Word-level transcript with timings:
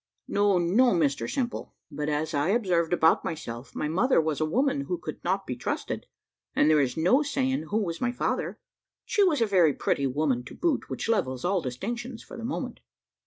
"No, 0.27 0.57
no, 0.57 0.93
Mr 0.93 1.31
Simple 1.31 1.75
but 1.91 2.09
as 2.09 2.33
I 2.33 2.47
observed 2.49 2.91
about 2.91 3.23
myself, 3.23 3.75
my 3.75 3.87
mother 3.87 4.19
was 4.19 4.41
a 4.41 4.45
woman 4.49 4.81
who 4.85 4.97
could 4.97 5.23
not 5.23 5.45
be 5.45 5.55
trusted, 5.55 6.07
and 6.55 6.67
there 6.71 6.81
is 6.81 6.97
no 6.97 7.21
saying 7.21 7.65
who 7.69 7.77
was 7.83 8.01
my 8.01 8.11
father; 8.11 8.47
and 8.47 8.57
she 9.05 9.23
was 9.23 9.41
a 9.41 9.45
very 9.45 9.75
pretty 9.75 10.07
woman 10.07 10.43
to 10.45 10.55
boot, 10.55 10.89
which 10.89 11.07
levels 11.07 11.45
all 11.45 11.61
distinctions 11.61 12.23
for 12.23 12.35
the 12.35 12.43
moment. 12.43 12.79